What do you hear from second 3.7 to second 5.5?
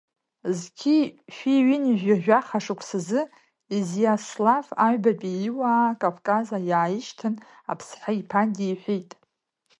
Изиаслав Аҩбатәи